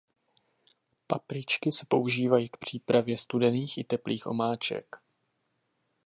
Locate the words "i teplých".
3.77-4.27